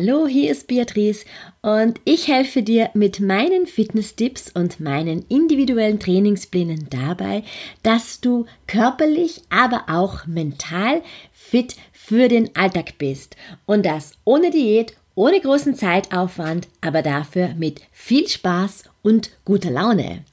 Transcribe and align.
Hallo, 0.00 0.28
hier 0.28 0.52
ist 0.52 0.68
Beatrice 0.68 1.26
und 1.60 2.00
ich 2.04 2.28
helfe 2.28 2.62
dir 2.62 2.88
mit 2.94 3.18
meinen 3.18 3.66
Fitness-Tipps 3.66 4.48
und 4.54 4.78
meinen 4.78 5.24
individuellen 5.28 5.98
Trainingsplänen 5.98 6.86
dabei, 6.88 7.42
dass 7.82 8.20
du 8.20 8.46
körperlich, 8.68 9.42
aber 9.50 9.86
auch 9.88 10.24
mental 10.24 11.02
fit 11.32 11.74
für 11.92 12.28
den 12.28 12.54
Alltag 12.54 12.96
bist 12.98 13.34
und 13.66 13.86
das 13.86 14.12
ohne 14.22 14.52
Diät, 14.52 14.94
ohne 15.16 15.40
großen 15.40 15.74
Zeitaufwand, 15.74 16.68
aber 16.80 17.02
dafür 17.02 17.54
mit 17.58 17.80
viel 17.90 18.28
Spaß 18.28 18.84
und 19.02 19.32
guter 19.44 19.72
Laune. 19.72 20.24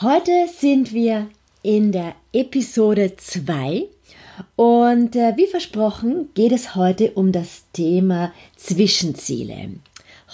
Heute 0.00 0.46
sind 0.56 0.92
wir 0.92 1.26
in 1.64 1.90
der 1.90 2.14
Episode 2.32 3.16
2 3.16 3.88
und 4.56 5.16
äh, 5.16 5.36
wie 5.36 5.46
versprochen 5.46 6.30
geht 6.34 6.52
es 6.52 6.74
heute 6.74 7.12
um 7.12 7.32
das 7.32 7.64
Thema 7.72 8.32
Zwischenziele. 8.56 9.70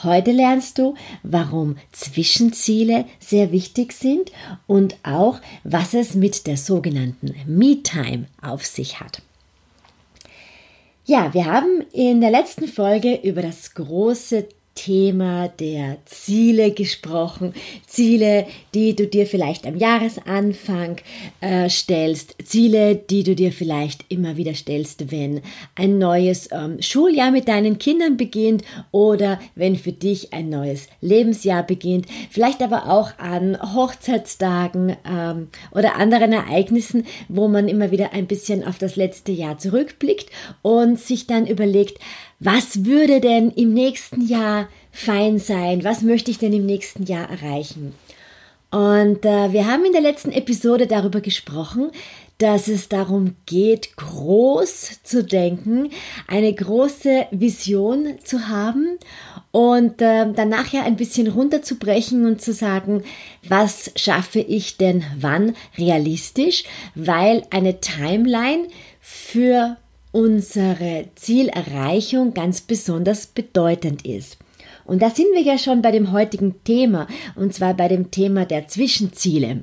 Heute 0.03 0.33
lernst 0.33 0.79
du, 0.79 0.95
warum 1.23 1.77
Zwischenziele 1.93 3.07
sehr 3.19 3.51
wichtig 3.51 3.93
sind 3.93 4.31
und 4.67 4.97
auch, 5.03 5.41
was 5.65 5.95
es 5.95 6.15
mit 6.15 6.47
der 6.47 6.59
sogenannten 6.59 7.35
Me-Time 7.47 8.27
auf 8.43 8.67
sich 8.67 9.01
hat. 9.01 9.23
Ja, 11.07 11.33
wir 11.33 11.47
haben 11.47 11.83
in 11.93 12.21
der 12.21 12.31
letzten 12.31 12.67
Folge 12.69 13.15
über 13.23 13.41
das 13.41 13.75
große 13.75 14.49
Thema 14.77 15.49
der 15.49 15.97
Ziele 16.05 16.71
gesprochen. 16.71 17.55
Ziele, 17.89 18.47
die 18.75 18.95
du 18.95 19.09
dir 19.09 19.27
vielleicht 19.27 19.67
am 19.67 19.77
Jahresanfang 19.77 20.99
äh, 21.41 21.69
stellst. 21.69 22.37
Ziele, 22.45 22.95
die 22.95 23.25
du 23.25 23.35
dir 23.35 23.51
vielleicht 23.51 24.05
immer 24.09 24.37
wieder 24.37 24.55
stellst, 24.55 25.11
wenn 25.11 25.41
ein 25.75 25.99
neues 25.99 26.49
ähm, 26.53 26.81
Schuljahr 26.81 27.33
mit 27.33 27.49
deinen 27.49 27.79
Kindern 27.79 28.17
beginnt 28.17 28.63
oder 28.93 29.41
wenn 29.57 29.75
für 29.77 29.93
dich 29.93 30.33
ein 30.33 30.51
neues 30.51 30.87
Lebensjahr 31.01 31.65
beginnt. 31.65 32.07
Vielleicht 32.31 32.63
aber 32.63 32.89
auch 32.89 33.19
an 33.19 33.59
Hochzeitstagen 33.75 34.97
ähm, 35.11 35.49
oder 35.73 35.97
anderen 35.97 36.33
Ereignissen, 36.33 37.07
wo 37.29 37.49
man 37.49 37.69
immer 37.69 37.91
wieder 37.91 38.13
ein 38.13 38.27
bisschen 38.27 38.63
auf 38.63 38.79
das 38.79 38.95
letzte 38.95 39.33
Jahr 39.33 39.59
zurückblickt 39.59 40.31
und 40.63 41.01
sich 41.01 41.27
dann 41.27 41.47
überlegt, 41.47 41.99
was 42.39 42.85
würde 42.85 43.21
denn 43.21 43.51
im 43.51 43.73
nächsten 43.73 44.27
Jahr 44.27 44.69
fein 44.93 45.39
sein? 45.39 45.85
Was 45.85 46.03
möchte 46.03 46.31
ich 46.31 46.39
denn 46.39 46.53
im 46.53 46.67
nächsten 46.67 47.05
Jahr 47.05 47.31
erreichen? 47.31 47.95
Und 48.71 49.25
äh, 49.25 49.53
wir 49.53 49.67
haben 49.67 49.85
in 49.85 49.93
der 49.93 50.03
letzten 50.03 50.33
Episode 50.33 50.87
darüber 50.87 51.21
gesprochen, 51.21 51.91
dass 52.39 52.69
es 52.69 52.89
darum 52.89 53.37
geht, 53.47 53.97
groß 53.97 55.03
zu 55.03 55.25
denken, 55.25 55.91
eine 56.27 56.53
große 56.53 57.27
Vision 57.31 58.19
zu 58.23 58.49
haben 58.49 58.99
und 59.53 60.03
äh, 60.03 60.31
dann 60.31 60.51
nachher 60.51 60.85
ein 60.85 60.97
bisschen 60.97 61.29
runterzubrechen 61.29 62.27
und 62.27 62.43
zu 62.43 62.53
sagen, 62.53 63.05
was 63.49 63.91
schaffe 63.97 64.41
ich 64.41 64.77
denn 64.77 65.05
wann 65.19 65.57
realistisch, 65.79 66.65
weil 66.95 67.45
eine 67.51 67.81
Timeline 67.81 68.69
für 69.01 69.79
unsere 70.17 71.09
Zielerreichung 71.15 72.33
ganz 72.33 72.63
besonders 72.63 73.27
bedeutend 73.27 74.07
ist. 74.07 74.39
Und 74.87 75.03
da 75.03 75.11
sind 75.11 75.27
wir 75.35 75.43
ja 75.43 75.59
schon 75.59 75.83
bei 75.83 75.91
dem 75.91 76.11
heutigen 76.11 76.55
Thema, 76.65 77.07
und 77.35 77.53
zwar 77.53 77.75
bei 77.75 77.87
dem 77.89 78.11
Thema 78.11 78.47
der 78.47 78.67
Zwischenziele. 78.67 79.61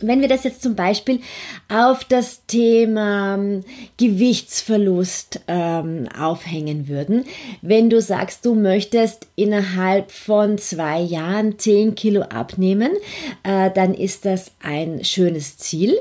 Wenn 0.00 0.20
wir 0.20 0.28
das 0.28 0.44
jetzt 0.44 0.62
zum 0.62 0.76
Beispiel 0.76 1.20
auf 1.68 2.04
das 2.04 2.46
Thema 2.46 3.34
ähm, 3.34 3.64
Gewichtsverlust 3.96 5.40
ähm, 5.48 6.06
aufhängen 6.16 6.86
würden, 6.86 7.24
wenn 7.60 7.90
du 7.90 8.00
sagst, 8.00 8.46
du 8.46 8.54
möchtest 8.54 9.26
innerhalb 9.34 10.12
von 10.12 10.58
zwei 10.58 11.00
Jahren 11.00 11.58
zehn 11.58 11.96
Kilo 11.96 12.22
abnehmen, 12.22 12.92
äh, 13.42 13.70
dann 13.72 13.94
ist 13.94 14.26
das 14.26 14.52
ein 14.62 15.02
schönes 15.02 15.56
Ziel 15.56 15.98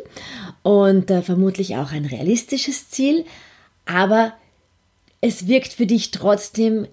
und 0.61 1.09
äh, 1.09 1.23
vermutlich 1.23 1.77
auch 1.77 1.93
ein 1.93 2.05
realistisches 2.05 2.89
Ziel 2.89 3.25
aber 3.85 4.33
es 5.21 5.47
wirkt 5.47 5.73
für 5.73 5.85
dich 5.85 6.11
trotzdem 6.11 6.87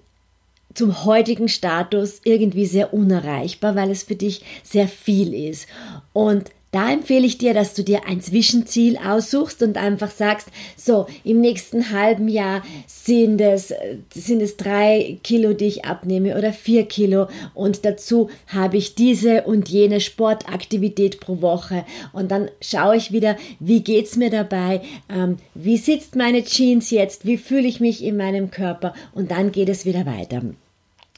zum 0.74 1.04
heutigen 1.04 1.48
Status 1.48 2.20
irgendwie 2.24 2.66
sehr 2.66 2.94
unerreichbar, 2.94 3.74
weil 3.76 3.90
es 3.90 4.04
für 4.04 4.16
dich 4.16 4.42
sehr 4.62 4.88
viel 4.88 5.34
ist. 5.34 5.68
Und 6.12 6.50
da 6.72 6.90
empfehle 6.90 7.26
ich 7.26 7.36
dir, 7.36 7.52
dass 7.52 7.74
du 7.74 7.84
dir 7.84 8.06
ein 8.06 8.22
Zwischenziel 8.22 8.96
aussuchst 8.96 9.62
und 9.62 9.76
einfach 9.76 10.10
sagst, 10.10 10.48
so, 10.74 11.06
im 11.22 11.42
nächsten 11.42 11.90
halben 11.90 12.28
Jahr 12.28 12.62
sind 12.86 13.42
es, 13.42 13.74
sind 14.14 14.40
es 14.40 14.56
drei 14.56 15.18
Kilo, 15.22 15.52
die 15.52 15.66
ich 15.66 15.84
abnehme 15.84 16.36
oder 16.36 16.50
vier 16.54 16.86
Kilo. 16.86 17.28
Und 17.52 17.84
dazu 17.84 18.30
habe 18.46 18.78
ich 18.78 18.94
diese 18.94 19.42
und 19.42 19.68
jene 19.68 20.00
Sportaktivität 20.00 21.20
pro 21.20 21.42
Woche. 21.42 21.84
Und 22.14 22.30
dann 22.30 22.50
schaue 22.62 22.96
ich 22.96 23.12
wieder, 23.12 23.36
wie 23.60 23.82
geht's 23.82 24.16
mir 24.16 24.30
dabei, 24.30 24.80
ähm, 25.10 25.36
wie 25.54 25.76
sitzt 25.76 26.16
meine 26.16 26.42
Jeans 26.42 26.90
jetzt, 26.90 27.26
wie 27.26 27.36
fühle 27.36 27.68
ich 27.68 27.80
mich 27.80 28.02
in 28.02 28.16
meinem 28.16 28.50
Körper? 28.50 28.94
Und 29.14 29.30
dann 29.30 29.52
geht 29.52 29.68
es 29.68 29.84
wieder 29.84 30.06
weiter. 30.06 30.42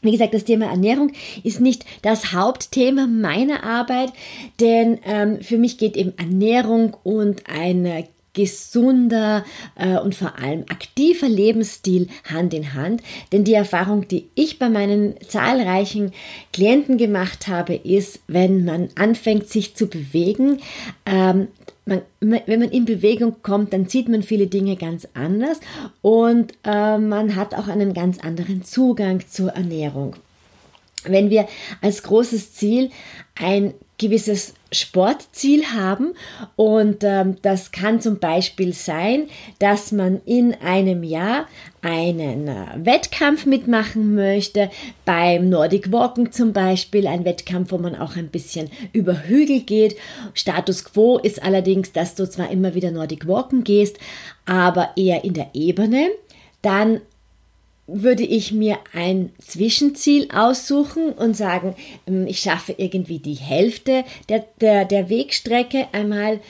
Wie 0.04 0.12
gesagt, 0.12 0.34
das 0.34 0.44
Thema 0.44 0.66
Ernährung 0.66 1.12
ist 1.42 1.60
nicht 1.60 1.84
das 2.03 2.32
Hauptthema 2.32 3.06
meiner 3.06 3.65
Arbeit, 3.65 4.12
denn 4.60 4.98
ähm, 5.04 5.41
für 5.41 5.59
mich 5.59 5.78
geht 5.78 5.97
eben 5.97 6.12
Ernährung 6.19 6.97
und 7.03 7.44
ein 7.48 8.04
gesunder 8.34 9.44
äh, 9.76 9.97
und 9.97 10.15
vor 10.15 10.38
allem 10.38 10.65
aktiver 10.69 11.28
Lebensstil 11.28 12.09
Hand 12.25 12.53
in 12.53 12.75
Hand. 12.75 13.03
Denn 13.32 13.44
die 13.44 13.54
Erfahrung, 13.54 14.06
die 14.06 14.28
ich 14.34 14.59
bei 14.59 14.69
meinen 14.69 15.15
zahlreichen 15.26 16.12
Klienten 16.53 16.98
gemacht 16.98 17.48
habe, 17.48 17.75
ist, 17.75 18.21
wenn 18.26 18.65
man 18.65 18.88
anfängt, 18.97 19.48
sich 19.48 19.75
zu 19.75 19.86
bewegen, 19.86 20.60
ähm, 21.06 21.48
man, 21.87 22.03
wenn 22.21 22.61
man 22.61 22.71
in 22.71 22.84
Bewegung 22.84 23.37
kommt, 23.43 23.72
dann 23.72 23.87
sieht 23.87 24.09
man 24.09 24.22
viele 24.22 24.47
Dinge 24.47 24.77
ganz 24.77 25.06
anders 25.15 25.61
und 26.00 26.53
äh, 26.65 26.99
man 26.99 27.37
hat 27.37 27.55
auch 27.55 27.69
einen 27.69 27.93
ganz 27.95 28.19
anderen 28.19 28.65
Zugang 28.65 29.22
zur 29.28 29.50
Ernährung. 29.50 30.17
Wenn 31.05 31.28
wir 31.28 31.47
als 31.83 32.03
großes 32.03 32.55
Ziel 32.55 32.91
ein 33.34 33.75
gewisses 33.99 34.55
Sportziel 34.72 35.66
haben 35.66 36.15
und 36.56 37.05
ähm, 37.05 37.37
das 37.43 37.71
kann 37.71 38.00
zum 38.00 38.19
Beispiel 38.19 38.72
sein, 38.72 39.28
dass 39.60 39.93
man 39.93 40.21
in 40.25 40.53
einem 40.55 41.05
Jahr 41.05 41.47
einen 41.81 42.49
äh, 42.49 42.66
Wettkampf 42.77 43.47
mitmachen 43.47 44.16
möchte, 44.16 44.71
beim 45.04 45.49
Nordic 45.49 45.93
Walken 45.93 46.33
zum 46.33 46.53
Beispiel, 46.53 47.06
ein 47.06 47.25
Wettkampf, 47.25 47.71
wo 47.71 47.78
man 47.78 47.94
auch 47.94 48.16
ein 48.16 48.28
bisschen 48.28 48.69
über 48.93 49.28
Hügel 49.28 49.60
geht. 49.60 49.97
Status 50.33 50.84
quo 50.84 51.19
ist 51.19 51.43
allerdings, 51.43 51.93
dass 51.93 52.16
du 52.16 52.28
zwar 52.28 52.50
immer 52.50 52.75
wieder 52.75 52.91
Nordic 52.91 53.28
Walken 53.28 53.62
gehst, 53.62 53.99
aber 54.44 54.91
eher 54.97 55.22
in 55.22 55.34
der 55.34 55.50
Ebene. 55.53 56.09
Dann 56.62 57.00
würde 57.87 58.22
ich 58.22 58.53
mir 58.53 58.78
ein 58.93 59.31
Zwischenziel 59.39 60.28
aussuchen 60.33 61.13
und 61.13 61.36
sagen, 61.36 61.75
ähm, 62.07 62.27
ich 62.27 62.41
schaffe 62.41 62.75
irgendwie 62.77 63.19
die 63.19 63.34
Hälfte 63.34 64.04
der, 64.28 64.45
der, 64.60 64.84
der 64.84 65.10
Wegstrecke 65.10 65.89
einmal 65.92 66.41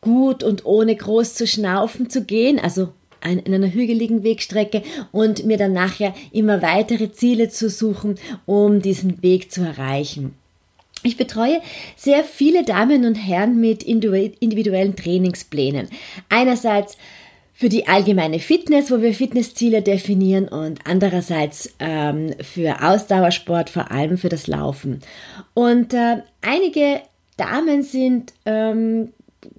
gut 0.00 0.44
und 0.44 0.64
ohne 0.64 0.94
groß 0.94 1.34
zu 1.34 1.46
schnaufen 1.46 2.10
zu 2.10 2.24
gehen, 2.24 2.58
also 2.58 2.90
in 3.24 3.54
einer 3.54 3.72
hügeligen 3.72 4.22
Wegstrecke 4.22 4.82
und 5.10 5.46
mir 5.46 5.56
dann 5.56 5.72
nachher 5.72 6.14
immer 6.30 6.60
weitere 6.60 7.10
Ziele 7.10 7.48
zu 7.48 7.70
suchen, 7.70 8.16
um 8.44 8.82
diesen 8.82 9.22
Weg 9.22 9.50
zu 9.50 9.62
erreichen. 9.62 10.34
Ich 11.02 11.16
betreue 11.16 11.60
sehr 11.96 12.24
viele 12.24 12.64
Damen 12.64 13.04
und 13.04 13.14
Herren 13.14 13.60
mit 13.60 13.82
individuellen 13.82 14.96
Trainingsplänen. 14.96 15.88
Einerseits 16.28 16.96
für 17.56 17.68
die 17.68 17.86
allgemeine 17.86 18.40
Fitness, 18.40 18.90
wo 18.90 19.00
wir 19.00 19.14
Fitnessziele 19.14 19.80
definieren 19.80 20.48
und 20.48 20.80
andererseits 20.84 21.72
ähm, 21.78 22.34
für 22.42 22.82
Ausdauersport, 22.82 23.70
vor 23.70 23.92
allem 23.92 24.18
für 24.18 24.28
das 24.28 24.48
Laufen. 24.48 25.00
Und 25.54 25.94
äh, 25.94 26.22
einige 26.42 27.00
Damen 27.36 27.84
sind 27.84 28.32
ähm, 28.44 29.10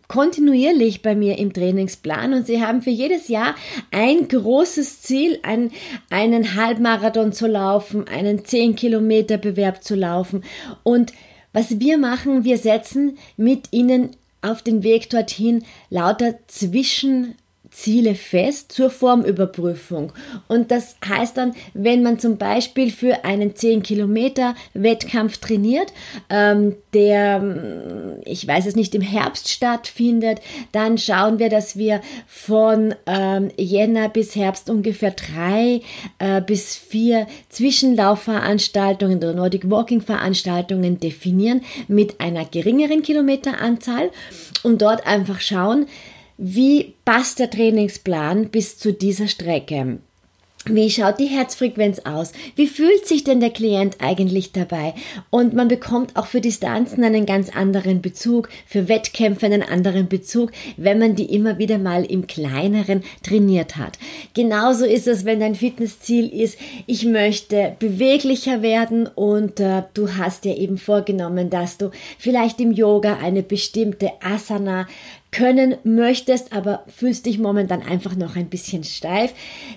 kontinuierlich 0.09 1.01
bei 1.01 1.15
mir 1.15 1.37
im 1.37 1.53
Trainingsplan 1.53 2.33
und 2.33 2.45
sie 2.45 2.61
haben 2.61 2.81
für 2.81 2.89
jedes 2.89 3.29
Jahr 3.29 3.55
ein 3.91 4.27
großes 4.27 5.01
Ziel, 5.01 5.39
ein, 5.43 5.71
einen 6.09 6.55
Halbmarathon 6.55 7.31
zu 7.31 7.47
laufen, 7.47 8.07
einen 8.09 8.43
10 8.43 8.75
Kilometer 8.75 9.37
Bewerb 9.37 9.83
zu 9.83 9.95
laufen. 9.95 10.43
Und 10.83 11.13
was 11.53 11.79
wir 11.79 11.97
machen, 11.97 12.43
wir 12.43 12.57
setzen 12.57 13.17
mit 13.37 13.69
ihnen 13.71 14.11
auf 14.41 14.61
den 14.61 14.83
Weg 14.83 15.09
dorthin 15.09 15.63
lauter 15.89 16.35
Zwischen 16.47 17.35
Ziele 17.75 18.15
fest 18.15 18.71
zur 18.71 18.89
Formüberprüfung. 18.89 20.13
Und 20.47 20.71
das 20.71 20.95
heißt 21.05 21.35
dann, 21.35 21.53
wenn 21.73 22.03
man 22.03 22.19
zum 22.19 22.37
Beispiel 22.37 22.89
für 22.89 23.25
einen 23.25 23.55
10 23.55 23.83
Kilometer 23.83 24.55
Wettkampf 24.73 25.37
trainiert, 25.37 25.91
ähm, 26.29 26.75
der, 26.93 27.41
hm, 27.41 28.21
ich 28.23 28.47
weiß 28.47 28.65
es 28.65 28.75
nicht, 28.77 28.95
im 28.95 29.01
Herbst 29.01 29.49
stattfindet, 29.49 30.39
dann 30.71 30.97
schauen 30.97 31.37
wir, 31.37 31.49
dass 31.49 31.77
wir 31.77 31.99
von 32.25 32.95
ähm, 33.05 33.51
Jänner 33.57 34.07
bis 34.07 34.35
Herbst 34.35 34.69
ungefähr 34.69 35.11
drei 35.11 35.81
äh, 36.19 36.41
bis 36.41 36.75
vier 36.77 37.27
Zwischenlaufveranstaltungen 37.49 39.17
oder 39.17 39.33
Nordic 39.33 39.69
Walking 39.69 40.01
Veranstaltungen 40.01 41.01
definieren 41.01 41.61
mit 41.89 42.21
einer 42.21 42.45
geringeren 42.45 43.03
Kilometeranzahl 43.03 44.11
und 44.63 44.81
dort 44.81 45.05
einfach 45.05 45.41
schauen, 45.41 45.87
wie 46.37 46.93
passt 47.05 47.39
der 47.39 47.49
Trainingsplan 47.49 48.49
bis 48.49 48.77
zu 48.77 48.91
dieser 48.93 49.27
Strecke? 49.27 49.99
Wie 50.67 50.89
schaut 50.89 51.19
die 51.19 51.27
Herzfrequenz 51.27 51.99
aus? 51.99 52.31
Wie 52.55 52.65
fühlt 52.65 53.05
sich 53.05 53.23
denn 53.23 53.39
der 53.39 53.51
Klient 53.51 53.97
eigentlich 53.99 54.51
dabei? 54.51 54.95
Und 55.29 55.53
man 55.53 55.67
bekommt 55.67 56.15
auch 56.15 56.25
für 56.25 56.41
Distanzen 56.41 57.03
einen 57.03 57.27
ganz 57.27 57.55
anderen 57.55 58.01
Bezug, 58.01 58.49
für 58.65 58.87
Wettkämpfe 58.87 59.45
einen 59.45 59.61
anderen 59.61 60.07
Bezug, 60.07 60.51
wenn 60.75 60.97
man 60.97 61.15
die 61.15 61.31
immer 61.35 61.59
wieder 61.59 61.77
mal 61.77 62.03
im 62.03 62.25
kleineren 62.25 63.03
trainiert 63.21 63.77
hat. 63.77 63.99
Genauso 64.33 64.85
ist 64.85 65.07
es, 65.07 65.23
wenn 65.23 65.39
dein 65.39 65.53
Fitnessziel 65.53 66.29
ist, 66.29 66.57
ich 66.87 67.05
möchte 67.05 67.75
beweglicher 67.77 68.63
werden 68.63 69.05
und 69.05 69.59
äh, 69.59 69.83
du 69.93 70.15
hast 70.17 70.45
dir 70.45 70.57
eben 70.57 70.79
vorgenommen, 70.79 71.51
dass 71.51 71.77
du 71.77 71.91
vielleicht 72.17 72.59
im 72.59 72.71
Yoga 72.71 73.17
eine 73.17 73.43
bestimmte 73.43 74.13
Asana 74.19 74.87
können 75.35 75.75
möchtest, 75.83 76.53
aber 76.53 76.85
fühlst 76.87 77.25
dich 77.25 77.39
momentan 77.39 77.81
einfach 77.81 78.15
noch 78.15 78.37
ein 78.37 78.47
bisschen 78.47 78.85
steif, 78.85 79.33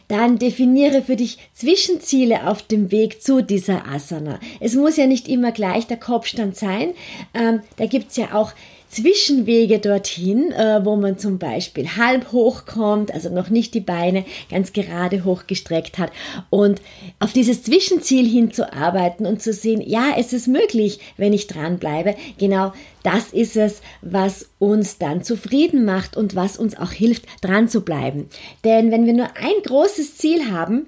dann 0.07 0.39
definiere 0.39 1.03
für 1.03 1.17
dich 1.17 1.39
Zwischenziele 1.53 2.47
auf 2.47 2.63
dem 2.63 2.93
Weg 2.93 3.23
zu 3.23 3.43
dieser 3.43 3.85
Asana. 3.89 4.39
Es 4.61 4.77
muss 4.77 4.97
ja 4.97 5.07
nicht 5.07 5.27
immer 5.27 5.51
gleich 5.51 5.89
der 5.89 5.97
Kopfstand 5.97 6.55
sein. 6.57 6.95
Ähm, 7.35 7.61
da 7.77 7.87
gibt's 7.87 8.17
ja 8.17 8.35
auch 8.35 8.53
Zwischenwege 8.89 9.79
dorthin, 9.79 10.51
äh, 10.53 10.85
wo 10.85 10.97
man 10.97 11.19
zum 11.19 11.39
Beispiel 11.39 11.97
halb 11.97 12.33
hoch 12.33 12.65
kommt, 12.65 13.13
also 13.13 13.29
noch 13.29 13.51
nicht 13.51 13.75
die 13.75 13.81
Beine 13.81 14.25
ganz 14.51 14.73
gerade 14.73 15.25
hochgestreckt 15.25 15.99
hat 15.99 16.11
und 16.51 16.81
auf 17.21 17.33
dieses 17.33 17.63
Zwischenziel 17.63 18.27
hinzuarbeiten 18.27 19.27
und 19.27 19.43
zu 19.43 19.53
sehen, 19.53 19.83
ja, 19.85 20.15
es 20.17 20.33
ist 20.33 20.49
möglich, 20.49 21.01
wenn 21.17 21.33
ich 21.33 21.47
dranbleibe. 21.47 22.15
Genau 22.39 22.73
das 23.03 23.33
ist 23.33 23.57
es, 23.57 23.83
was 24.01 24.49
uns 24.59 24.99
dann 24.99 25.23
zufrieden 25.23 25.85
macht 25.85 26.17
und 26.17 26.35
was 26.35 26.57
uns 26.57 26.77
auch 26.77 26.93
hilft, 26.93 27.27
dran 27.43 27.69
zu 27.69 27.83
bleiben. 27.83 28.29
Denn 28.65 28.91
wenn 28.91 29.07
wir 29.07 29.13
nur 29.13 29.37
ein 29.37 29.63
großes 29.65 30.17
Ziel 30.17 30.51
haben, 30.51 30.87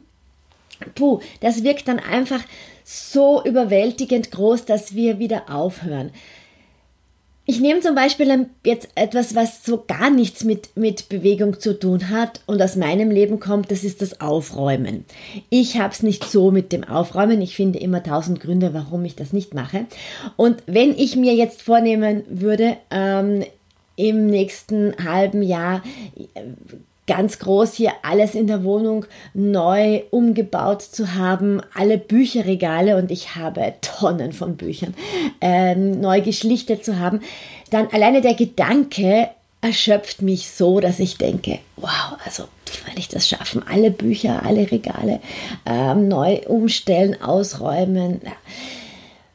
puh, 0.94 1.20
das 1.40 1.62
wirkt 1.62 1.88
dann 1.88 1.98
einfach 1.98 2.40
so 2.84 3.42
überwältigend 3.44 4.30
groß, 4.30 4.64
dass 4.64 4.94
wir 4.94 5.18
wieder 5.18 5.50
aufhören. 5.50 6.10
Ich 7.50 7.58
nehme 7.58 7.80
zum 7.80 7.96
Beispiel 7.96 8.46
jetzt 8.64 8.90
etwas, 8.94 9.34
was 9.34 9.64
so 9.64 9.82
gar 9.84 10.08
nichts 10.08 10.44
mit, 10.44 10.76
mit 10.76 11.08
Bewegung 11.08 11.58
zu 11.58 11.76
tun 11.76 12.08
hat 12.08 12.42
und 12.46 12.62
aus 12.62 12.76
meinem 12.76 13.10
Leben 13.10 13.40
kommt, 13.40 13.72
das 13.72 13.82
ist 13.82 14.02
das 14.02 14.20
Aufräumen. 14.20 15.04
Ich 15.48 15.76
habe 15.76 15.92
es 15.92 16.04
nicht 16.04 16.22
so 16.22 16.52
mit 16.52 16.70
dem 16.70 16.84
Aufräumen. 16.84 17.42
Ich 17.42 17.56
finde 17.56 17.80
immer 17.80 18.04
tausend 18.04 18.38
Gründe, 18.38 18.72
warum 18.72 19.04
ich 19.04 19.16
das 19.16 19.32
nicht 19.32 19.52
mache. 19.52 19.86
Und 20.36 20.62
wenn 20.66 20.96
ich 20.96 21.16
mir 21.16 21.34
jetzt 21.34 21.62
vornehmen 21.62 22.22
würde, 22.28 22.76
ähm, 22.92 23.42
im 23.96 24.28
nächsten 24.28 24.94
halben 25.04 25.42
Jahr 25.42 25.82
ganz 27.10 27.40
groß 27.40 27.74
hier 27.74 27.90
alles 28.02 28.36
in 28.36 28.46
der 28.46 28.62
Wohnung 28.62 29.04
neu 29.34 30.02
umgebaut 30.12 30.80
zu 30.80 31.16
haben, 31.16 31.60
alle 31.74 31.98
Bücherregale 31.98 32.96
und 32.96 33.10
ich 33.10 33.34
habe 33.34 33.74
Tonnen 33.80 34.32
von 34.32 34.56
Büchern 34.56 34.94
äh, 35.40 35.74
neu 35.74 36.20
geschlichtet 36.20 36.84
zu 36.84 37.00
haben, 37.00 37.20
dann 37.70 37.88
alleine 37.88 38.20
der 38.20 38.34
Gedanke 38.34 39.28
erschöpft 39.60 40.22
mich 40.22 40.50
so, 40.50 40.78
dass 40.78 41.00
ich 41.00 41.18
denke, 41.18 41.58
wow, 41.78 42.16
also 42.24 42.44
wenn 42.86 42.96
ich 42.96 43.08
das 43.08 43.28
schaffen, 43.28 43.64
alle 43.68 43.90
Bücher, 43.90 44.44
alle 44.46 44.70
Regale 44.70 45.18
äh, 45.66 45.94
neu 45.96 46.42
umstellen, 46.46 47.20
ausräumen. 47.20 48.20
Ja. 48.24 48.32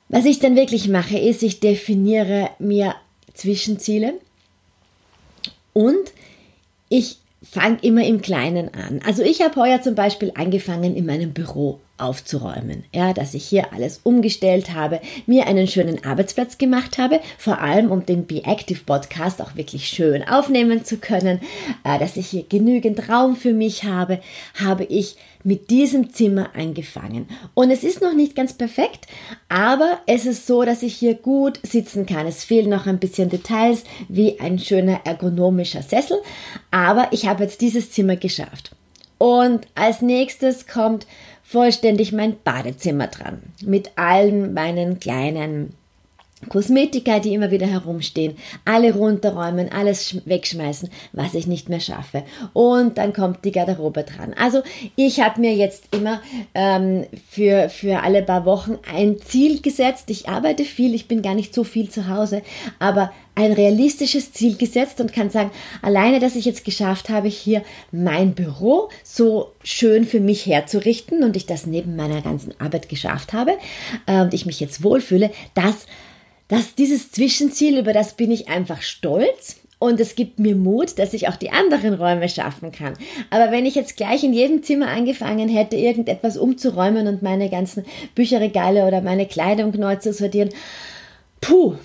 Was 0.08 0.24
ich 0.24 0.40
dann 0.40 0.56
wirklich 0.56 0.88
mache, 0.88 1.18
ist, 1.18 1.44
ich 1.44 1.60
definiere 1.60 2.52
mir 2.58 2.96
Zwischenziele 3.34 4.14
und 5.74 6.14
ich 6.88 7.18
fang 7.50 7.80
immer 7.80 8.06
im 8.06 8.22
Kleinen 8.22 8.74
an. 8.74 9.02
Also 9.06 9.24
ich 9.24 9.42
habe 9.42 9.56
heuer 9.56 9.82
zum 9.82 9.96
Beispiel 9.96 10.32
angefangen 10.36 10.96
in 10.96 11.06
meinem 11.06 11.34
Büro 11.34 11.80
aufzuräumen. 11.98 12.84
Ja, 12.94 13.14
dass 13.14 13.34
ich 13.34 13.46
hier 13.46 13.72
alles 13.72 14.02
umgestellt 14.04 14.74
habe, 14.74 15.00
mir 15.26 15.48
einen 15.48 15.68
schönen 15.68 16.04
Arbeitsplatz 16.04 16.58
gemacht 16.58 16.98
habe, 16.98 17.22
vor 17.38 17.62
allem 17.62 17.92
um 17.92 18.06
den 18.06 18.26
Be 18.26 18.44
Active 18.44 18.82
Podcast 18.86 19.42
auch 19.42 19.56
wirklich 19.56 19.88
schön 19.88 20.28
aufnehmen 20.28 20.84
zu 20.84 20.98
können, 20.98 21.40
äh, 21.84 21.98
dass 22.00 22.18
ich 22.18 22.28
hier 22.28 22.44
genügend 22.44 23.08
Raum 23.08 23.36
für 23.36 23.54
mich 23.54 23.86
habe, 23.86 24.20
habe 24.60 24.84
ich 24.84 25.16
mit 25.46 25.70
diesem 25.70 26.12
Zimmer 26.12 26.50
angefangen. 26.56 27.28
Und 27.54 27.72
es 27.72 27.84
ist 27.84 28.02
noch 28.02 28.14
nicht 28.14 28.36
ganz 28.36 28.54
perfekt, 28.54 29.08
aber 29.48 30.00
es 30.08 30.26
ist 30.26 30.48
so, 30.48 30.64
dass 30.64 30.84
ich 30.84 30.96
hier 30.96 31.14
gut 31.14 31.60
sitzen 31.64 32.06
kann. 32.06 32.28
Es 32.28 32.44
fehlen 32.44 32.70
noch 32.70 32.88
ein 32.88 33.00
bisschen 33.00 33.30
Details 33.30 33.84
wie 34.10 34.40
ein 34.40 34.60
schöner 34.60 35.02
ergonomischer 35.06 35.84
Sessel, 35.84 36.18
aber 36.72 37.08
ich 37.12 37.28
habe 37.28 37.44
jetzt 37.44 37.62
dieses 37.62 37.92
Zimmer 37.92 38.16
geschafft. 38.18 38.76
Und 39.18 39.68
als 39.76 40.02
nächstes 40.02 40.68
kommt 40.68 41.06
vollständig 41.44 42.12
mein 42.12 42.36
Badezimmer 42.44 43.08
dran. 43.08 43.42
Mit 43.62 43.92
allen 43.96 44.54
meinen 44.54 45.00
kleinen 45.00 45.74
Kosmetika, 46.50 47.20
die 47.20 47.34
immer 47.34 47.52
wieder 47.52 47.68
herumstehen, 47.68 48.36
alle 48.66 48.94
runterräumen, 48.94 49.72
alles 49.72 50.22
wegschmeißen, 50.26 50.90
was 51.14 51.34
ich 51.34 51.48
nicht 51.48 51.70
mehr 51.70 51.80
schaffe. 51.80 52.24
Und 52.54 52.98
dann 52.98 53.14
kommt 53.14 53.46
die 53.46 53.52
Garderobe 53.52 54.04
dran. 54.04 54.34
Also 54.34 54.62
ich 54.96 55.20
habe 55.20 55.42
mir 55.42 55.54
jetzt 55.54 55.96
immer 55.96 56.22
ähm, 56.54 57.06
für, 57.30 57.70
für 57.70 58.04
alle 58.04 58.24
paar 58.24 58.46
Wochen 58.46 58.78
ein 58.94 59.20
Ziel 59.20 59.62
gesetzt. 59.62 60.10
Ich 60.10 60.30
arbeite 60.30 60.64
viel, 60.64 60.94
ich 60.94 61.08
bin 61.08 61.22
gar 61.22 61.36
nicht 61.36 61.54
so 61.54 61.64
viel 61.64 61.90
zu 61.90 62.10
Hause, 62.10 62.42
aber 62.80 63.12
ein 63.36 63.52
realistisches 63.52 64.32
Ziel 64.32 64.56
gesetzt 64.56 65.02
und 65.02 65.14
kann 65.14 65.30
sagen, 65.30 65.52
alleine, 65.82 66.20
dass 66.20 66.38
ich 66.38 66.46
jetzt 66.46 66.64
geschafft 66.64 67.10
habe, 67.10 67.28
hier 67.28 67.64
mein 67.92 68.34
Büro 68.34 68.90
so 69.04 69.52
schön 69.64 70.06
für 70.06 70.22
mich 70.22 70.46
herzurichten 70.46 71.24
und 71.24 71.36
ich 71.36 71.46
das 71.46 71.66
neben 71.66 71.96
meiner 71.98 72.22
ganzen 72.22 72.60
Arbeit 72.60 72.88
geschafft 72.88 73.34
habe 73.34 73.58
äh, 74.08 74.22
und 74.22 74.34
ich 74.34 74.46
mich 74.46 74.60
jetzt 74.62 74.84
wohlfühle, 74.84 75.32
das 75.54 75.86
dass 76.48 76.76
dieses 76.76 77.12
Zwischenziel, 77.12 77.78
über 77.80 77.94
das 77.94 78.16
bin 78.16 78.32
ich 78.32 78.50
einfach 78.50 78.82
stolz 78.82 79.58
und 79.80 80.00
es 80.00 80.16
gibt 80.16 80.40
mir 80.40 80.56
Mut, 80.56 80.98
dass 81.00 81.14
ich 81.14 81.28
auch 81.28 81.36
die 81.36 81.52
anderen 81.52 81.94
Räume 81.96 82.30
schaffen 82.30 82.72
kann. 82.72 82.94
Aber 83.30 83.52
wenn 83.52 83.66
ich 83.66 83.76
jetzt 83.76 83.98
gleich 83.98 84.24
in 84.24 84.34
jedem 84.34 84.64
Zimmer 84.64 84.88
angefangen 84.88 85.50
hätte, 85.50 85.76
irgendetwas 85.76 86.38
umzuräumen 86.38 87.08
und 87.08 87.22
meine 87.22 87.50
ganzen 87.50 87.86
Bücherregale 88.16 88.86
oder 88.86 89.02
meine 89.02 89.26
Kleidung 89.26 89.72
neu 89.78 89.96
zu 89.98 90.14
sortieren, 90.14 90.50
puh, 91.42 91.76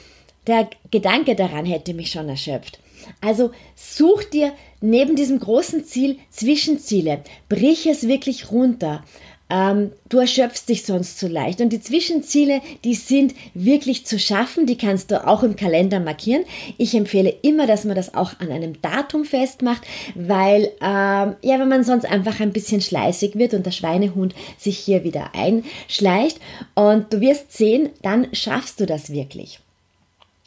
der 0.47 0.69
Gedanke 0.91 1.35
daran 1.35 1.67
hätte 1.67 1.95
mich 1.95 2.11
schon 2.11 2.29
erschöpft. 2.29 2.79
Also 3.21 3.51
such 3.75 4.25
dir 4.25 4.53
neben 4.81 5.17
diesem 5.17 5.39
großen 5.39 5.85
Ziel 5.85 6.19
Zwischenziele, 6.31 7.23
brich 7.49 7.87
es 7.87 8.07
wirklich 8.07 8.51
runter. 8.51 9.05
Ähm, 9.51 9.93
du 10.09 10.19
erschöpfst 10.19 10.67
dich 10.69 10.85
sonst 10.85 11.19
zu 11.19 11.29
leicht. 11.29 11.61
Und 11.61 11.71
die 11.73 11.81
Zwischenziele, 11.81 12.63
die 12.85 12.95
sind 12.95 13.35
wirklich 13.55 14.07
zu 14.07 14.19
schaffen, 14.19 14.67
die 14.67 14.79
kannst 14.79 15.11
du 15.11 15.27
auch 15.27 15.43
im 15.43 15.57
Kalender 15.57 16.01
markieren. 16.01 16.45
Ich 16.79 16.95
empfehle 16.95 17.35
immer, 17.43 17.67
dass 17.67 17.85
man 17.85 17.97
das 17.97 18.15
auch 18.15 18.39
an 18.41 18.51
einem 18.51 18.81
Datum 18.81 19.25
festmacht, 19.25 19.83
weil 20.15 20.71
ähm, 20.81 21.35
ja, 21.43 21.59
wenn 21.59 21.69
man 21.69 21.85
sonst 21.85 22.05
einfach 22.05 22.41
ein 22.41 22.53
bisschen 22.53 22.81
schleißig 22.81 23.37
wird 23.37 23.55
und 23.55 23.67
der 23.67 23.73
Schweinehund 23.73 24.35
sich 24.59 24.79
hier 24.79 25.05
wieder 25.05 25.33
einschleicht 25.35 26.39
und 26.75 27.13
du 27.13 27.21
wirst 27.21 27.53
sehen, 27.53 27.91
dann 28.03 28.29
schaffst 28.33 28.81
du 28.81 28.87
das 28.87 29.11
wirklich. 29.11 29.61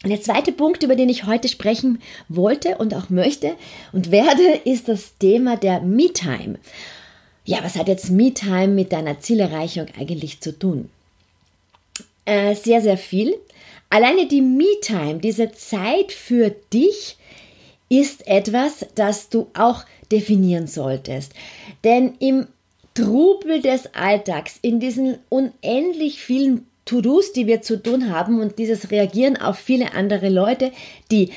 Der 0.05 0.21
zweite 0.21 0.51
Punkt, 0.51 0.83
über 0.83 0.95
den 0.95 1.07
ich 1.07 1.25
heute 1.25 1.47
sprechen 1.47 2.01
wollte 2.27 2.77
und 2.77 2.93
auch 2.93 3.09
möchte 3.09 3.55
und 3.93 4.11
werde, 4.11 4.43
ist 4.65 4.89
das 4.89 5.17
Thema 5.17 5.55
der 5.55 5.79
Me-Time. 5.79 6.59
Ja, 7.45 7.63
was 7.63 7.75
hat 7.75 7.87
jetzt 7.87 8.09
Me-Time 8.09 8.69
mit 8.69 8.93
deiner 8.93 9.19
Zielerreichung 9.19 9.87
eigentlich 9.99 10.39
zu 10.39 10.57
tun? 10.57 10.89
Äh, 12.25 12.55
sehr, 12.55 12.81
sehr 12.81 12.97
viel. 12.97 13.35
Alleine 13.89 14.27
die 14.27 14.41
Me-Time, 14.41 15.19
diese 15.19 15.51
Zeit 15.51 16.11
für 16.11 16.55
dich, 16.71 17.17
ist 17.89 18.27
etwas, 18.27 18.85
das 18.95 19.29
du 19.29 19.47
auch 19.53 19.83
definieren 20.11 20.67
solltest. 20.67 21.33
Denn 21.83 22.13
im 22.19 22.47
Trubel 22.95 23.61
des 23.61 23.93
Alltags, 23.93 24.57
in 24.61 24.79
diesen 24.79 25.17
unendlich 25.29 26.21
vielen 26.21 26.65
To-Dos, 26.85 27.33
die 27.33 27.47
wir 27.47 27.61
zu 27.61 27.81
tun 27.81 28.09
haben 28.09 28.39
und 28.39 28.57
dieses 28.57 28.91
Reagieren 28.91 29.37
auf 29.37 29.57
viele 29.57 29.93
andere 29.93 30.29
Leute, 30.29 30.71
die 31.11 31.31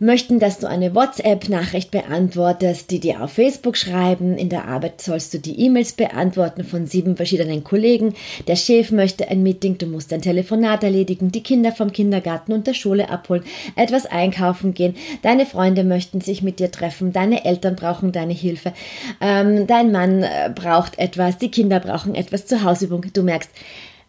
möchten, 0.00 0.38
dass 0.38 0.58
du 0.58 0.68
eine 0.68 0.94
WhatsApp-Nachricht 0.94 1.90
beantwortest, 1.90 2.90
die 2.90 3.00
dir 3.00 3.22
auf 3.22 3.32
Facebook 3.32 3.76
schreiben. 3.76 4.36
In 4.36 4.48
der 4.48 4.66
Arbeit 4.66 5.00
sollst 5.00 5.34
du 5.34 5.38
die 5.38 5.60
E-Mails 5.60 5.92
beantworten 5.92 6.64
von 6.64 6.86
sieben 6.86 7.16
verschiedenen 7.16 7.64
Kollegen. 7.64 8.14
Der 8.46 8.56
Chef 8.56 8.90
möchte 8.90 9.28
ein 9.28 9.42
Meeting, 9.42 9.78
du 9.78 9.86
musst 9.86 10.12
ein 10.12 10.22
Telefonat 10.22 10.82
erledigen, 10.84 11.32
die 11.32 11.42
Kinder 11.42 11.72
vom 11.72 11.92
Kindergarten 11.92 12.52
und 12.52 12.66
der 12.66 12.74
Schule 12.74 13.10
abholen, 13.10 13.44
etwas 13.76 14.06
einkaufen 14.06 14.74
gehen. 14.74 14.96
Deine 15.22 15.46
Freunde 15.46 15.84
möchten 15.84 16.20
sich 16.20 16.42
mit 16.42 16.58
dir 16.58 16.70
treffen, 16.70 17.12
deine 17.12 17.44
Eltern 17.44 17.76
brauchen 17.76 18.12
deine 18.12 18.32
Hilfe, 18.32 18.72
ähm, 19.20 19.66
dein 19.66 19.92
Mann 19.92 20.22
äh, 20.22 20.50
braucht 20.54 20.98
etwas, 20.98 21.38
die 21.38 21.50
Kinder 21.50 21.80
brauchen 21.80 22.14
etwas 22.14 22.46
zur 22.46 22.62
Hausübung. 22.62 23.06
Du 23.12 23.22
merkst, 23.22 23.50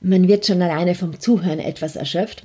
man 0.02 0.28
wird 0.28 0.46
schon 0.46 0.62
alleine 0.62 0.96
vom 0.96 1.20
Zuhören 1.20 1.60
etwas 1.60 1.96
erschöpft. 1.96 2.44